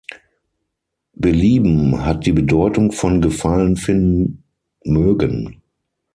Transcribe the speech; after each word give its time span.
Belieben 1.13 2.03
hat 2.03 2.25
die 2.25 2.31
Bedeutung 2.31 2.91
von 2.91 3.21
"Gefallen 3.21 3.77
finden, 3.77 4.41
mögen". 4.83 5.61